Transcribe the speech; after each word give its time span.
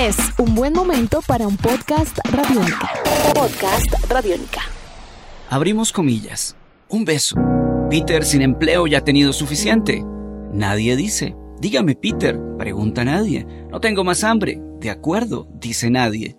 Es 0.00 0.16
un 0.38 0.54
buen 0.54 0.72
momento 0.72 1.20
para 1.26 1.46
un 1.46 1.58
podcast 1.58 2.18
radiónica. 2.32 2.88
Podcast 3.34 3.92
radiónica. 4.08 4.62
Abrimos 5.50 5.92
comillas. 5.92 6.56
Un 6.88 7.04
beso. 7.04 7.36
Peter 7.90 8.24
sin 8.24 8.40
empleo 8.40 8.86
ya 8.86 8.98
ha 8.98 9.04
tenido 9.04 9.34
suficiente. 9.34 10.02
Nadie 10.54 10.96
dice. 10.96 11.36
Dígame, 11.60 11.96
Peter, 11.96 12.40
pregunta 12.56 13.04
nadie. 13.04 13.46
No 13.70 13.78
tengo 13.82 14.02
más 14.02 14.24
hambre. 14.24 14.58
De 14.80 14.88
acuerdo, 14.88 15.46
dice 15.60 15.90
nadie. 15.90 16.38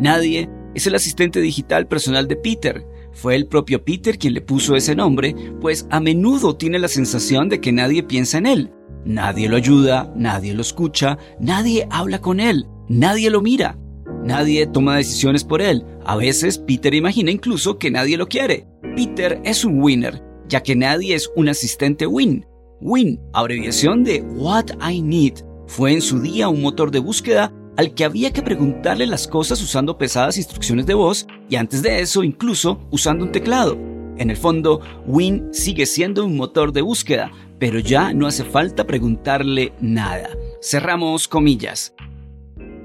Nadie 0.00 0.48
es 0.74 0.86
el 0.86 0.94
asistente 0.94 1.42
digital 1.42 1.88
personal 1.88 2.26
de 2.26 2.36
Peter. 2.36 2.82
Fue 3.12 3.34
el 3.34 3.46
propio 3.46 3.84
Peter 3.84 4.16
quien 4.16 4.32
le 4.32 4.40
puso 4.40 4.74
ese 4.74 4.96
nombre, 4.96 5.34
pues 5.60 5.86
a 5.90 6.00
menudo 6.00 6.56
tiene 6.56 6.78
la 6.78 6.88
sensación 6.88 7.50
de 7.50 7.60
que 7.60 7.72
nadie 7.72 8.02
piensa 8.02 8.38
en 8.38 8.46
él. 8.46 8.72
Nadie 9.04 9.50
lo 9.50 9.56
ayuda, 9.56 10.10
nadie 10.16 10.54
lo 10.54 10.62
escucha, 10.62 11.18
nadie 11.38 11.86
habla 11.90 12.20
con 12.20 12.40
él, 12.40 12.66
nadie 12.88 13.30
lo 13.30 13.40
mira, 13.40 13.78
nadie 14.24 14.66
toma 14.66 14.96
decisiones 14.96 15.44
por 15.44 15.62
él. 15.62 15.84
A 16.04 16.16
veces 16.16 16.58
Peter 16.58 16.94
imagina 16.94 17.30
incluso 17.30 17.78
que 17.78 17.90
nadie 17.90 18.16
lo 18.16 18.28
quiere. 18.28 18.66
Peter 18.94 19.40
es 19.44 19.64
un 19.64 19.82
winner, 19.82 20.22
ya 20.48 20.62
que 20.62 20.76
nadie 20.76 21.14
es 21.14 21.30
un 21.36 21.48
asistente 21.48 22.06
win. 22.06 22.46
Win, 22.80 23.20
abreviación 23.32 24.04
de 24.04 24.22
What 24.22 24.66
I 24.86 25.00
Need, 25.00 25.44
fue 25.66 25.92
en 25.92 26.02
su 26.02 26.20
día 26.20 26.48
un 26.48 26.62
motor 26.62 26.90
de 26.90 26.98
búsqueda 26.98 27.52
al 27.76 27.94
que 27.94 28.04
había 28.04 28.32
que 28.32 28.42
preguntarle 28.42 29.06
las 29.06 29.28
cosas 29.28 29.62
usando 29.62 29.98
pesadas 29.98 30.38
instrucciones 30.38 30.86
de 30.86 30.94
voz 30.94 31.26
y 31.48 31.56
antes 31.56 31.82
de 31.82 32.00
eso 32.00 32.22
incluso 32.22 32.80
usando 32.90 33.24
un 33.24 33.32
teclado. 33.32 33.78
En 34.18 34.30
el 34.30 34.36
fondo, 34.36 34.80
Win 35.06 35.48
sigue 35.52 35.84
siendo 35.84 36.24
un 36.24 36.36
motor 36.36 36.72
de 36.72 36.80
búsqueda, 36.80 37.30
pero 37.58 37.78
ya 37.78 38.14
no 38.14 38.26
hace 38.26 38.44
falta 38.44 38.86
preguntarle 38.86 39.72
nada. 39.80 40.30
Cerramos 40.62 41.28
comillas. 41.28 41.94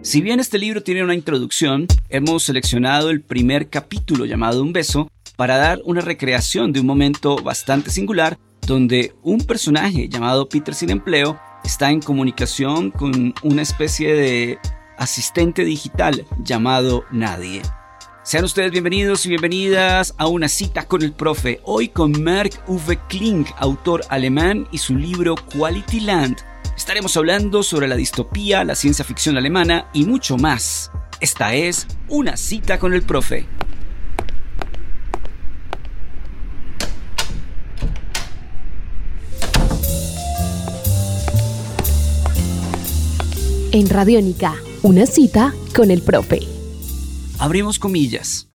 Si 0.04 0.20
bien 0.20 0.40
este 0.40 0.58
libro 0.58 0.82
tiene 0.82 1.04
una 1.04 1.14
introducción, 1.14 1.86
hemos 2.10 2.42
seleccionado 2.42 3.12
el 3.12 3.22
primer 3.22 3.70
capítulo 3.70 4.26
llamado 4.26 4.64
Un 4.64 4.74
beso 4.74 5.12
para 5.36 5.58
dar 5.58 5.80
una 5.86 6.02
recreación 6.02 6.74
de 6.74 6.80
un 6.80 6.88
momento 6.88 7.36
bastante 7.36 7.92
singular 7.92 8.40
donde 8.66 9.14
un 9.22 9.42
personaje 9.42 10.10
llamado 10.10 10.50
Peter 10.50 10.74
sin 10.74 10.90
empleo 10.90 11.40
está 11.64 11.92
en 11.92 12.02
comunicación 12.02 12.90
con 12.90 13.36
una 13.44 13.62
especie 13.62 14.16
de 14.16 14.58
asistente 14.98 15.64
digital 15.64 16.26
llamado 16.44 17.06
Nadie. 17.12 17.62
Sean 18.24 18.44
ustedes 18.44 18.72
bienvenidos 18.72 19.28
y 19.28 19.30
bienvenidas 19.30 20.16
a 20.18 20.26
una 20.26 20.48
cita 20.48 20.88
con 20.88 21.04
el 21.04 21.14
profe, 21.14 21.60
hoy 21.64 21.90
con 21.90 22.24
Mark 22.24 22.54
Uwe 22.66 22.98
Kling, 23.08 23.46
autor 23.58 24.02
alemán, 24.10 24.68
y 24.72 24.80
su 24.80 24.96
libro 24.96 25.36
Quality 25.36 26.00
Land. 26.00 26.51
Estaremos 26.78 27.16
hablando 27.18 27.64
sobre 27.64 27.88
la 27.88 27.96
distopía, 27.96 28.64
la 28.64 28.76
ciencia 28.76 29.06
ficción 29.06 29.38
alemana 29.38 29.88
y 29.94 30.06
mucho 30.06 30.38
más. 30.38 30.92
Esta 31.20 31.54
es 31.54 31.88
una 32.08 32.38
cita 32.38 32.80
con 32.80 32.94
el 32.94 33.04
profe. 33.04 33.46
En 43.74 43.88
Radiónica, 43.88 44.56
una 44.82 45.06
cita 45.06 45.54
con 45.74 45.92
el 45.92 46.02
profe. 46.02 46.42
Abrimos 47.40 47.80
comillas. 47.80 48.50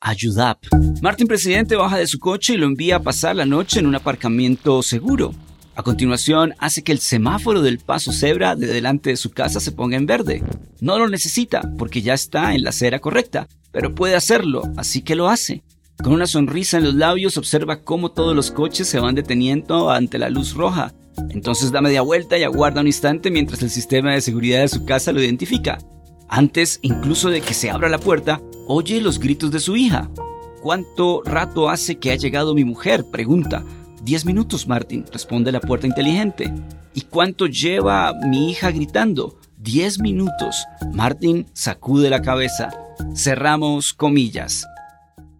Ayudap. 0.00 0.64
Martin 1.00 1.28
Presidente 1.28 1.76
baja 1.76 1.98
de 1.98 2.06
su 2.06 2.18
coche 2.18 2.54
y 2.54 2.56
lo 2.56 2.66
envía 2.66 2.96
a 2.96 3.02
pasar 3.02 3.36
la 3.36 3.44
noche 3.44 3.80
en 3.80 3.86
un 3.86 3.94
aparcamiento 3.94 4.82
seguro. 4.82 5.32
A 5.74 5.82
continuación, 5.82 6.54
hace 6.58 6.82
que 6.82 6.92
el 6.92 6.98
semáforo 6.98 7.62
del 7.62 7.78
paso 7.78 8.12
cebra 8.12 8.56
de 8.56 8.66
delante 8.66 9.10
de 9.10 9.16
su 9.16 9.30
casa 9.30 9.60
se 9.60 9.72
ponga 9.72 9.96
en 9.96 10.06
verde. 10.06 10.42
No 10.80 10.98
lo 10.98 11.08
necesita 11.08 11.62
porque 11.78 12.02
ya 12.02 12.14
está 12.14 12.54
en 12.54 12.64
la 12.64 12.70
acera 12.70 12.98
correcta, 12.98 13.48
pero 13.70 13.94
puede 13.94 14.16
hacerlo, 14.16 14.62
así 14.76 15.02
que 15.02 15.16
lo 15.16 15.28
hace. 15.28 15.62
Con 16.02 16.12
una 16.12 16.26
sonrisa 16.26 16.78
en 16.78 16.84
los 16.84 16.94
labios 16.94 17.36
observa 17.36 17.82
cómo 17.82 18.10
todos 18.10 18.34
los 18.36 18.50
coches 18.50 18.88
se 18.88 19.00
van 19.00 19.14
deteniendo 19.14 19.90
ante 19.90 20.18
la 20.18 20.30
luz 20.30 20.54
roja 20.54 20.92
entonces 21.30 21.72
da 21.72 21.80
media 21.80 22.02
vuelta 22.02 22.38
y 22.38 22.42
aguarda 22.42 22.80
un 22.80 22.86
instante 22.86 23.30
mientras 23.30 23.62
el 23.62 23.70
sistema 23.70 24.12
de 24.12 24.20
seguridad 24.20 24.60
de 24.60 24.68
su 24.68 24.84
casa 24.84 25.12
lo 25.12 25.22
identifica. 25.22 25.78
Antes 26.28 26.78
incluso 26.82 27.30
de 27.30 27.40
que 27.40 27.54
se 27.54 27.70
abra 27.70 27.88
la 27.88 27.98
puerta, 27.98 28.40
oye 28.66 29.00
los 29.00 29.18
gritos 29.18 29.50
de 29.50 29.60
su 29.60 29.76
hija. 29.76 30.10
¿Cuánto 30.62 31.22
rato 31.24 31.68
hace 31.68 31.96
que 31.96 32.12
ha 32.12 32.16
llegado 32.16 32.54
mi 32.54 32.64
mujer? 32.64 33.04
pregunta. 33.10 33.64
Diez 34.02 34.24
minutos, 34.24 34.66
Martin, 34.66 35.04
responde 35.12 35.52
la 35.52 35.60
puerta 35.60 35.86
inteligente. 35.86 36.52
¿Y 36.92 37.02
cuánto 37.02 37.46
lleva 37.46 38.12
mi 38.28 38.50
hija 38.50 38.72
gritando? 38.72 39.38
Diez 39.56 40.00
minutos. 40.00 40.64
Martin 40.92 41.46
sacude 41.52 42.10
la 42.10 42.20
cabeza. 42.20 42.70
Cerramos 43.14 43.92
comillas. 43.92 44.66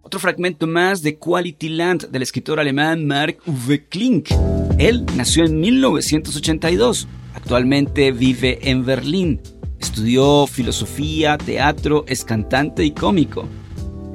Otro 0.01 0.17
fragmento 0.17 0.65
más 0.65 1.01
de 1.01 1.17
Quality 1.17 1.69
Land 1.69 2.09
del 2.09 2.21
escritor 2.21 2.57
alemán 2.57 3.05
Mark 3.05 3.39
Uwe 3.45 3.85
Klink. 3.89 4.29
Él 4.77 5.05
nació 5.17 5.43
en 5.43 5.59
1982. 5.59 7.09
Actualmente 7.35 8.13
vive 8.13 8.59
en 8.69 8.85
Berlín. 8.85 9.41
Estudió 9.77 10.47
filosofía, 10.47 11.37
teatro, 11.37 12.05
es 12.07 12.23
cantante 12.23 12.85
y 12.85 12.91
cómico. 12.91 13.45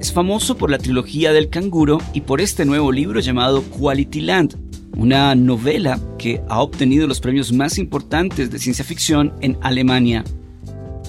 Es 0.01 0.13
famoso 0.13 0.57
por 0.57 0.71
la 0.71 0.79
trilogía 0.79 1.33
del 1.33 1.51
canguro 1.51 1.99
y 2.13 2.21
por 2.21 2.41
este 2.41 2.65
nuevo 2.65 2.93
libro 2.93 3.19
llamado 3.19 3.63
Quality 3.63 4.21
Land, 4.21 4.57
una 4.97 5.35
novela 5.35 5.99
que 6.19 6.41
ha 6.49 6.61
obtenido 6.61 7.09
los 7.09 7.19
premios 7.19 7.53
más 7.53 7.79
importantes 7.79 8.49
de 8.51 8.61
ciencia 8.61 8.85
ficción 8.85 9.35
en 9.41 9.59
Alemania. 9.61 10.23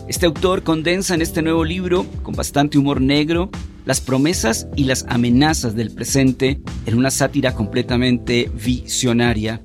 Este 0.08 0.26
autor 0.26 0.64
condensa 0.64 1.14
en 1.14 1.22
este 1.22 1.44
nuevo 1.44 1.64
libro, 1.64 2.04
con 2.24 2.34
bastante 2.34 2.80
humor 2.80 3.00
negro, 3.00 3.52
las 3.86 4.02
promesas 4.02 4.68
y 4.76 4.86
las 4.86 5.06
amenazas 5.08 5.76
del 5.76 5.92
presente 5.92 6.60
en 6.88 6.98
una 6.98 7.12
sátira 7.12 7.54
completamente 7.54 8.50
visionaria. 8.56 9.62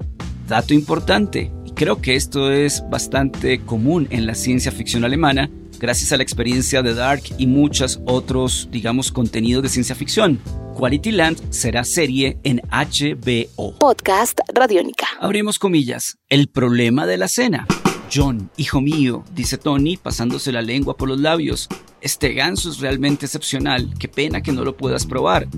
Dato 0.46 0.74
importante, 0.74 1.50
creo 1.74 2.00
que 2.00 2.14
esto 2.14 2.52
es 2.52 2.82
bastante 2.88 3.60
común 3.60 4.06
en 4.10 4.26
la 4.26 4.34
ciencia 4.34 4.72
ficción 4.72 5.04
alemana, 5.04 5.50
gracias 5.78 6.12
a 6.12 6.16
la 6.16 6.22
experiencia 6.22 6.82
de 6.82 6.94
Dark 6.94 7.22
y 7.36 7.46
muchos 7.46 8.00
otros, 8.06 8.68
digamos, 8.70 9.12
contenidos 9.12 9.62
de 9.62 9.68
ciencia 9.68 9.94
ficción. 9.94 10.40
Quality 10.78 11.12
Land 11.12 11.52
será 11.52 11.84
serie 11.84 12.38
en 12.42 12.60
HBO. 12.70 13.78
Podcast 13.78 14.40
Radiónica. 14.52 15.06
Abrimos 15.20 15.58
comillas. 15.58 16.18
El 16.28 16.48
problema 16.48 17.06
de 17.06 17.16
la 17.16 17.28
cena. 17.28 17.66
John, 18.12 18.50
hijo 18.56 18.80
mío, 18.80 19.24
dice 19.34 19.58
Tony, 19.58 19.96
pasándose 19.96 20.52
la 20.52 20.62
lengua 20.62 20.96
por 20.96 21.08
los 21.08 21.20
labios. 21.20 21.68
Este 22.00 22.34
ganso 22.34 22.70
es 22.70 22.80
realmente 22.80 23.26
excepcional, 23.26 23.94
qué 23.98 24.08
pena 24.08 24.42
que 24.42 24.52
no 24.52 24.64
lo 24.64 24.76
puedas 24.76 25.06
probar. 25.06 25.48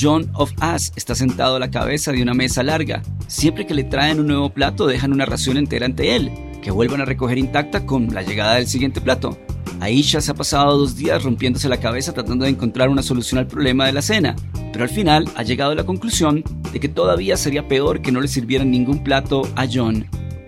John 0.00 0.30
of 0.34 0.52
Us 0.74 0.92
está 0.96 1.14
sentado 1.14 1.56
a 1.56 1.58
la 1.58 1.70
cabeza 1.70 2.12
de 2.12 2.22
una 2.22 2.34
mesa 2.34 2.62
larga. 2.62 3.02
Siempre 3.26 3.66
que 3.66 3.74
le 3.74 3.84
traen 3.84 4.20
un 4.20 4.28
nuevo 4.28 4.50
plato 4.50 4.86
dejan 4.86 5.12
una 5.12 5.26
ración 5.26 5.56
entera 5.56 5.86
ante 5.86 6.14
él, 6.14 6.30
que 6.62 6.70
vuelvan 6.70 7.00
a 7.00 7.06
recoger 7.06 7.38
intacta 7.38 7.84
con 7.84 8.14
la 8.14 8.22
llegada 8.22 8.54
del 8.54 8.66
siguiente 8.66 9.00
plato. 9.00 9.36
Aisha 9.80 10.20
se 10.20 10.30
ha 10.30 10.34
pasado 10.34 10.78
dos 10.78 10.96
días 10.96 11.22
rompiéndose 11.22 11.68
la 11.68 11.80
cabeza 11.80 12.12
tratando 12.12 12.44
de 12.44 12.50
encontrar 12.50 12.88
una 12.88 13.02
solución 13.02 13.38
al 13.38 13.46
problema 13.46 13.84
de 13.84 13.92
la 13.92 14.00
cena, 14.00 14.36
pero 14.72 14.84
al 14.84 14.90
final 14.90 15.28
ha 15.34 15.42
llegado 15.42 15.72
a 15.72 15.74
la 15.74 15.84
conclusión 15.84 16.42
de 16.72 16.80
que 16.80 16.88
todavía 16.88 17.36
sería 17.36 17.68
peor 17.68 18.00
que 18.00 18.12
no 18.12 18.20
le 18.20 18.28
sirvieran 18.28 18.70
ningún 18.70 19.02
plato 19.02 19.42
a 19.54 19.66
John. 19.70 20.06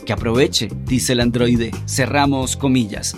Que 0.09 0.15
aproveche, 0.15 0.71
dice 0.87 1.13
el 1.13 1.21
androide. 1.21 1.71
Cerramos 1.87 2.57
comillas. 2.57 3.15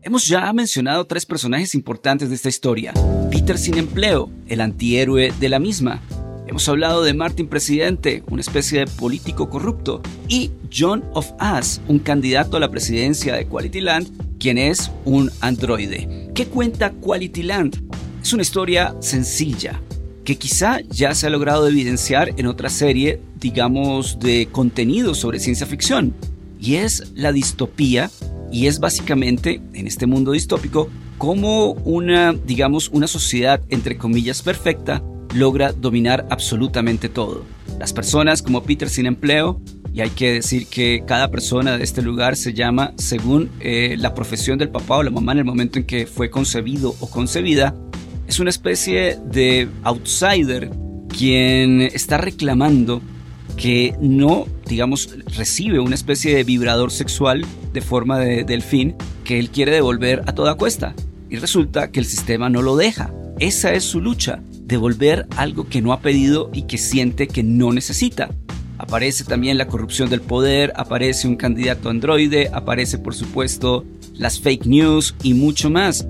Hemos 0.00 0.28
ya 0.28 0.52
mencionado 0.52 1.04
tres 1.04 1.26
personajes 1.26 1.74
importantes 1.74 2.28
de 2.28 2.36
esta 2.36 2.48
historia. 2.48 2.94
Peter 3.32 3.58
sin 3.58 3.78
empleo, 3.78 4.30
el 4.46 4.60
antihéroe 4.60 5.32
de 5.40 5.48
la 5.48 5.58
misma. 5.58 6.00
Hemos 6.46 6.68
hablado 6.68 7.02
de 7.02 7.14
Martin 7.14 7.48
Presidente, 7.48 8.22
una 8.30 8.42
especie 8.42 8.78
de 8.78 8.86
político 8.86 9.50
corrupto. 9.50 10.02
Y 10.28 10.52
John 10.72 11.02
of 11.14 11.32
Us, 11.58 11.80
un 11.88 11.98
candidato 11.98 12.58
a 12.58 12.60
la 12.60 12.70
presidencia 12.70 13.34
de 13.34 13.46
Quality 13.46 13.80
Land, 13.80 14.38
quien 14.38 14.56
es 14.56 14.92
un 15.04 15.32
androide. 15.40 16.30
¿Qué 16.32 16.46
cuenta 16.46 16.92
Quality 16.92 17.42
Land? 17.42 17.82
Es 18.22 18.32
una 18.32 18.42
historia 18.42 18.94
sencilla, 19.00 19.82
que 20.24 20.38
quizá 20.38 20.78
ya 20.82 21.12
se 21.12 21.26
ha 21.26 21.30
logrado 21.30 21.66
evidenciar 21.66 22.34
en 22.36 22.46
otra 22.46 22.70
serie, 22.70 23.20
digamos, 23.40 24.18
de 24.18 24.48
contenido 24.50 25.14
sobre 25.14 25.40
ciencia 25.40 25.66
ficción. 25.66 26.14
Y 26.60 26.76
es 26.76 27.12
la 27.14 27.32
distopía, 27.32 28.10
y 28.52 28.66
es 28.66 28.80
básicamente, 28.80 29.60
en 29.72 29.86
este 29.86 30.06
mundo 30.06 30.32
distópico, 30.32 30.88
cómo 31.18 31.72
una, 31.72 32.32
digamos, 32.32 32.88
una 32.88 33.06
sociedad, 33.06 33.60
entre 33.68 33.96
comillas, 33.96 34.42
perfecta, 34.42 35.02
logra 35.34 35.72
dominar 35.72 36.26
absolutamente 36.30 37.08
todo. 37.08 37.44
Las 37.78 37.92
personas 37.92 38.42
como 38.42 38.62
Peter 38.62 38.88
sin 38.88 39.06
empleo, 39.06 39.60
y 39.92 40.00
hay 40.00 40.10
que 40.10 40.32
decir 40.32 40.66
que 40.66 41.02
cada 41.06 41.30
persona 41.30 41.76
de 41.76 41.84
este 41.84 42.02
lugar 42.02 42.36
se 42.36 42.52
llama 42.52 42.92
según 42.96 43.50
eh, 43.60 43.96
la 43.98 44.14
profesión 44.14 44.58
del 44.58 44.68
papá 44.68 44.98
o 44.98 45.02
la 45.02 45.10
mamá 45.10 45.32
en 45.32 45.38
el 45.38 45.44
momento 45.44 45.78
en 45.78 45.84
que 45.84 46.06
fue 46.06 46.30
concebido 46.30 46.94
o 47.00 47.10
concebida, 47.10 47.74
es 48.28 48.38
una 48.38 48.50
especie 48.50 49.18
de 49.24 49.68
outsider 49.82 50.70
quien 51.08 51.82
está 51.82 52.18
reclamando 52.18 53.02
que 53.56 53.94
no, 54.00 54.46
digamos, 54.66 55.10
recibe 55.36 55.80
una 55.80 55.94
especie 55.94 56.34
de 56.34 56.44
vibrador 56.44 56.90
sexual 56.90 57.44
de 57.72 57.80
forma 57.80 58.18
de 58.18 58.44
delfín 58.44 58.94
que 59.24 59.38
él 59.38 59.50
quiere 59.50 59.72
devolver 59.72 60.22
a 60.26 60.34
toda 60.34 60.54
cuesta. 60.54 60.94
Y 61.28 61.36
resulta 61.36 61.90
que 61.90 62.00
el 62.00 62.06
sistema 62.06 62.48
no 62.48 62.62
lo 62.62 62.76
deja. 62.76 63.12
Esa 63.38 63.72
es 63.72 63.84
su 63.84 64.00
lucha, 64.00 64.42
devolver 64.64 65.26
algo 65.36 65.68
que 65.68 65.82
no 65.82 65.92
ha 65.92 66.00
pedido 66.00 66.50
y 66.52 66.62
que 66.62 66.78
siente 66.78 67.28
que 67.28 67.42
no 67.42 67.72
necesita. 67.72 68.30
Aparece 68.78 69.24
también 69.24 69.58
la 69.58 69.66
corrupción 69.66 70.08
del 70.08 70.22
poder, 70.22 70.72
aparece 70.74 71.28
un 71.28 71.36
candidato 71.36 71.90
androide, 71.90 72.48
aparece 72.52 72.98
por 72.98 73.14
supuesto 73.14 73.84
las 74.14 74.40
fake 74.40 74.66
news 74.66 75.14
y 75.22 75.34
mucho 75.34 75.68
más. 75.68 76.06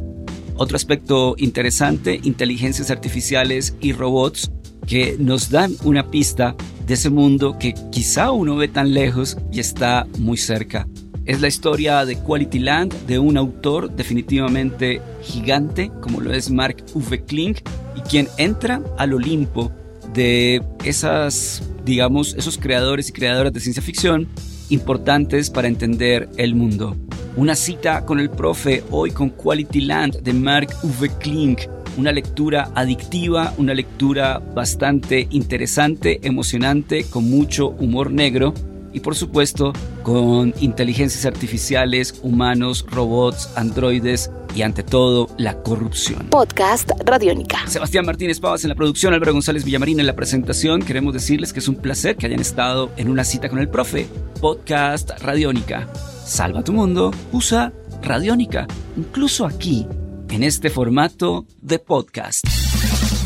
Otro 0.56 0.76
aspecto 0.76 1.34
interesante, 1.38 2.20
inteligencias 2.22 2.90
artificiales 2.90 3.74
y 3.80 3.92
robots 3.92 4.50
que 4.86 5.16
nos 5.18 5.50
dan 5.50 5.74
una 5.84 6.10
pista 6.10 6.54
de 6.90 6.94
ese 6.94 7.08
mundo 7.08 7.56
que 7.56 7.72
quizá 7.92 8.32
uno 8.32 8.56
ve 8.56 8.66
tan 8.66 8.92
lejos 8.92 9.36
y 9.52 9.60
está 9.60 10.08
muy 10.18 10.36
cerca. 10.36 10.88
Es 11.24 11.40
la 11.40 11.46
historia 11.46 12.04
de 12.04 12.16
Quality 12.16 12.58
Land 12.58 13.06
de 13.06 13.20
un 13.20 13.36
autor 13.36 13.94
definitivamente 13.94 15.00
gigante 15.22 15.92
como 16.00 16.20
lo 16.20 16.32
es 16.32 16.50
Mark 16.50 16.84
Uwe 16.94 17.24
Kling 17.24 17.54
y 17.94 18.00
quien 18.00 18.26
entra 18.38 18.82
al 18.98 19.12
Olimpo 19.12 19.70
de 20.14 20.64
esas, 20.82 21.62
digamos, 21.84 22.34
esos 22.34 22.58
creadores 22.58 23.08
y 23.08 23.12
creadoras 23.12 23.52
de 23.52 23.60
ciencia 23.60 23.84
ficción 23.84 24.26
importantes 24.68 25.48
para 25.48 25.68
entender 25.68 26.28
el 26.38 26.56
mundo. 26.56 26.96
Una 27.36 27.54
cita 27.54 28.04
con 28.04 28.18
el 28.18 28.30
profe 28.30 28.82
hoy 28.90 29.12
con 29.12 29.30
Quality 29.30 29.82
Land 29.82 30.22
de 30.22 30.32
Mark 30.32 30.70
Uwe 30.82 31.08
Kling 31.20 31.56
una 31.96 32.12
lectura 32.12 32.70
adictiva, 32.74 33.54
una 33.58 33.74
lectura 33.74 34.38
bastante 34.38 35.26
interesante, 35.30 36.20
emocionante, 36.22 37.04
con 37.04 37.28
mucho 37.28 37.68
humor 37.68 38.10
negro 38.10 38.54
y 38.92 39.00
por 39.00 39.14
supuesto 39.14 39.72
con 40.02 40.54
inteligencias 40.60 41.26
artificiales, 41.26 42.18
humanos, 42.22 42.84
robots, 42.90 43.50
androides 43.56 44.30
y 44.54 44.62
ante 44.62 44.82
todo 44.82 45.28
la 45.38 45.62
corrupción. 45.62 46.26
Podcast 46.30 46.90
Radiónica. 47.04 47.66
Sebastián 47.68 48.04
Martínez 48.04 48.40
Pavas 48.40 48.64
en 48.64 48.70
la 48.70 48.74
producción, 48.74 49.14
Álvaro 49.14 49.32
González 49.32 49.64
Villamarín 49.64 50.00
en 50.00 50.06
la 50.06 50.16
presentación. 50.16 50.82
Queremos 50.82 51.14
decirles 51.14 51.52
que 51.52 51.60
es 51.60 51.68
un 51.68 51.76
placer 51.76 52.16
que 52.16 52.26
hayan 52.26 52.40
estado 52.40 52.90
en 52.96 53.08
una 53.08 53.24
cita 53.24 53.48
con 53.48 53.58
el 53.58 53.68
profe. 53.68 54.08
Podcast 54.40 55.10
Radiónica. 55.22 55.88
Salva 56.24 56.64
tu 56.64 56.72
mundo, 56.72 57.12
usa 57.32 57.72
Radiónica. 58.02 58.66
Incluso 58.96 59.46
aquí 59.46 59.86
en 60.30 60.42
este 60.42 60.70
formato 60.70 61.46
de 61.60 61.78
podcast. 61.78 62.44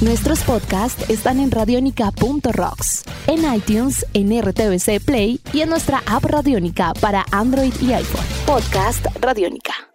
Nuestros 0.00 0.40
podcasts 0.42 1.08
están 1.08 1.40
en 1.40 1.50
radionica.rocks, 1.50 3.04
en 3.26 3.54
iTunes, 3.54 4.06
en 4.12 4.38
RTVC 4.40 5.00
Play 5.04 5.40
y 5.52 5.60
en 5.60 5.70
nuestra 5.70 6.02
app 6.06 6.24
Radionica 6.24 6.92
para 7.00 7.24
Android 7.30 7.72
y 7.80 7.92
iPhone. 7.92 8.24
Podcast 8.46 9.06
Radionica. 9.20 9.93